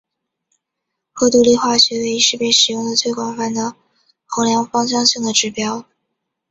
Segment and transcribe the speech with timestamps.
[1.13, 3.75] 核独立化学位移是被使用得最广泛的
[4.25, 5.85] 衡量芳香性的指标。